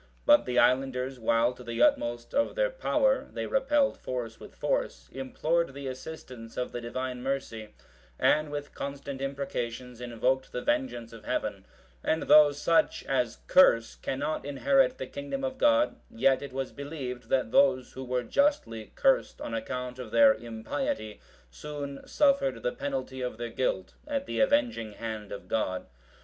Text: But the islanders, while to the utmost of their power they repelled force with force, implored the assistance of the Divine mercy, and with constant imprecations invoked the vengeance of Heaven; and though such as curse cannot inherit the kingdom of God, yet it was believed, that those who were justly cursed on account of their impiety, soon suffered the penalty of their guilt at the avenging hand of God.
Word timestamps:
But 0.25 0.45
the 0.47 0.57
islanders, 0.57 1.19
while 1.19 1.53
to 1.53 1.63
the 1.63 1.83
utmost 1.83 2.33
of 2.33 2.55
their 2.55 2.71
power 2.71 3.27
they 3.31 3.45
repelled 3.45 3.99
force 3.99 4.39
with 4.39 4.55
force, 4.55 5.07
implored 5.11 5.75
the 5.75 5.85
assistance 5.85 6.57
of 6.57 6.71
the 6.71 6.81
Divine 6.81 7.21
mercy, 7.21 7.75
and 8.17 8.49
with 8.51 8.73
constant 8.73 9.21
imprecations 9.21 10.01
invoked 10.01 10.51
the 10.53 10.63
vengeance 10.63 11.13
of 11.13 11.25
Heaven; 11.25 11.67
and 12.03 12.23
though 12.23 12.51
such 12.51 13.03
as 13.03 13.41
curse 13.45 13.93
cannot 13.93 14.43
inherit 14.43 14.97
the 14.97 15.05
kingdom 15.05 15.43
of 15.43 15.59
God, 15.59 15.97
yet 16.09 16.41
it 16.41 16.51
was 16.51 16.71
believed, 16.71 17.29
that 17.29 17.51
those 17.51 17.91
who 17.91 18.03
were 18.03 18.23
justly 18.23 18.91
cursed 18.95 19.39
on 19.39 19.53
account 19.53 19.99
of 19.99 20.09
their 20.09 20.33
impiety, 20.33 21.21
soon 21.51 22.01
suffered 22.07 22.63
the 22.63 22.71
penalty 22.73 23.21
of 23.21 23.37
their 23.37 23.49
guilt 23.51 23.93
at 24.07 24.25
the 24.25 24.39
avenging 24.39 24.93
hand 24.93 25.31
of 25.31 25.47
God. 25.47 25.85